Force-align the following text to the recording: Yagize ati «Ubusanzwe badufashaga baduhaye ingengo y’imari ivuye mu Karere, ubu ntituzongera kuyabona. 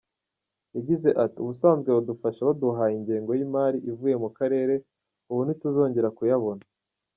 Yagize 0.75 1.09
ati 1.23 1.37
«Ubusanzwe 1.43 1.89
badufashaga 1.95 2.47
baduhaye 2.49 2.93
ingengo 2.99 3.31
y’imari 3.37 3.77
ivuye 3.91 4.15
mu 4.23 4.29
Karere, 4.37 4.75
ubu 5.31 5.41
ntituzongera 5.43 6.09
kuyabona. 6.17 6.63